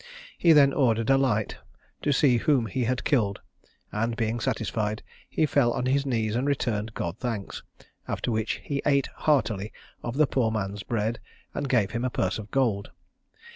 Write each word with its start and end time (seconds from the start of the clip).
He 0.35 0.51
then 0.51 0.73
ordered 0.73 1.11
a 1.11 1.17
light, 1.19 1.57
to 2.01 2.11
see 2.11 2.37
whom 2.37 2.65
he 2.65 2.85
had 2.85 3.03
killed, 3.03 3.39
and 3.91 4.15
being 4.17 4.39
satisfied, 4.39 5.03
he 5.29 5.45
fell 5.45 5.71
on 5.73 5.85
his 5.85 6.07
knees 6.07 6.35
and 6.35 6.47
returned 6.47 6.95
God 6.95 7.19
thanks; 7.19 7.61
after 8.07 8.31
which 8.31 8.53
he 8.63 8.81
ate 8.83 9.09
heartily 9.15 9.71
of 10.01 10.17
the 10.17 10.25
poor 10.25 10.49
man's 10.49 10.81
bread, 10.81 11.19
and 11.53 11.69
gave 11.69 11.91
him 11.91 12.03
a 12.03 12.09
purse 12.09 12.39
of 12.39 12.49
gold. 12.49 12.89